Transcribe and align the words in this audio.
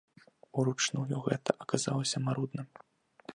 Уручную 0.61 1.19
гэта 1.27 1.55
аказалася 1.67 2.17
марудна. 2.29 2.61